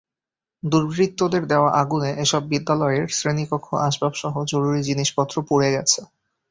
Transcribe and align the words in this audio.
দুর্বৃত্তদের 0.63 1.43
দেওয়া 1.47 1.69
আগুনে 1.81 2.11
এসব 2.23 2.41
বিদ্যালয়ের 2.51 3.05
শ্রেণীকক্ষ, 3.09 3.67
আসবাবসহ 3.87 4.33
জরুরি 4.51 4.81
জিনিসপত্র 4.89 5.35
পুড়ে 5.47 5.69
গেছে। 5.75 5.99